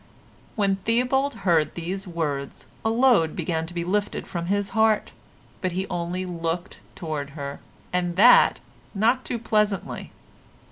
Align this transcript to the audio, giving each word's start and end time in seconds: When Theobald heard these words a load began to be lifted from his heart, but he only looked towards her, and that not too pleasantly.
When 0.55 0.77
Theobald 0.77 1.35
heard 1.45 1.75
these 1.75 2.07
words 2.07 2.65
a 2.83 2.89
load 2.89 3.35
began 3.35 3.67
to 3.67 3.73
be 3.75 3.83
lifted 3.83 4.25
from 4.27 4.47
his 4.47 4.69
heart, 4.69 5.11
but 5.61 5.73
he 5.73 5.85
only 5.89 6.25
looked 6.25 6.79
towards 6.95 7.33
her, 7.33 7.59
and 7.93 8.15
that 8.15 8.61
not 8.95 9.23
too 9.23 9.37
pleasantly. 9.37 10.11